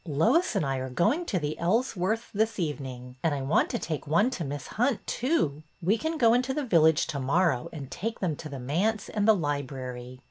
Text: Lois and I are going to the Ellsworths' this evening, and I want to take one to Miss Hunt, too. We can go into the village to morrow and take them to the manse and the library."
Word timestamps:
Lois 0.07 0.55
and 0.55 0.65
I 0.65 0.77
are 0.77 0.89
going 0.89 1.27
to 1.27 1.37
the 1.37 1.55
Ellsworths' 1.59 2.31
this 2.33 2.57
evening, 2.57 3.17
and 3.21 3.35
I 3.35 3.43
want 3.43 3.69
to 3.69 3.77
take 3.77 4.07
one 4.07 4.31
to 4.31 4.43
Miss 4.43 4.65
Hunt, 4.69 5.05
too. 5.05 5.61
We 5.79 5.95
can 5.95 6.17
go 6.17 6.33
into 6.33 6.55
the 6.55 6.65
village 6.65 7.05
to 7.05 7.19
morrow 7.19 7.69
and 7.71 7.91
take 7.91 8.19
them 8.19 8.35
to 8.37 8.49
the 8.49 8.57
manse 8.57 9.09
and 9.09 9.27
the 9.27 9.35
library." 9.35 10.19